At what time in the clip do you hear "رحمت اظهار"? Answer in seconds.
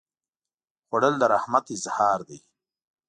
1.33-2.19